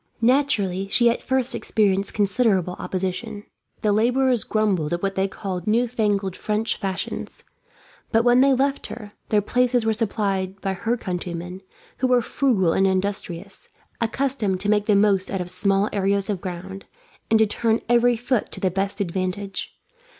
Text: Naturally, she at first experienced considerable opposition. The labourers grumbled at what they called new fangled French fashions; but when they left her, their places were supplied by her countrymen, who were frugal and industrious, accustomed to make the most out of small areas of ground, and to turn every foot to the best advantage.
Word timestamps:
Naturally, 0.23 0.87
she 0.87 1.11
at 1.11 1.21
first 1.21 1.53
experienced 1.53 2.15
considerable 2.15 2.75
opposition. 2.79 3.43
The 3.83 3.91
labourers 3.91 4.43
grumbled 4.43 4.93
at 4.93 5.03
what 5.03 5.13
they 5.13 5.27
called 5.27 5.67
new 5.67 5.87
fangled 5.87 6.35
French 6.35 6.75
fashions; 6.77 7.43
but 8.11 8.23
when 8.23 8.41
they 8.41 8.51
left 8.55 8.87
her, 8.87 9.11
their 9.29 9.43
places 9.43 9.85
were 9.85 9.93
supplied 9.93 10.59
by 10.59 10.73
her 10.73 10.97
countrymen, 10.97 11.61
who 11.97 12.07
were 12.07 12.23
frugal 12.23 12.73
and 12.73 12.87
industrious, 12.87 13.69
accustomed 14.01 14.59
to 14.61 14.69
make 14.69 14.87
the 14.87 14.95
most 14.95 15.29
out 15.29 15.39
of 15.39 15.51
small 15.51 15.87
areas 15.93 16.31
of 16.31 16.41
ground, 16.41 16.85
and 17.29 17.37
to 17.37 17.45
turn 17.45 17.79
every 17.87 18.15
foot 18.17 18.51
to 18.53 18.59
the 18.59 18.71
best 18.71 19.01
advantage. 19.01 19.75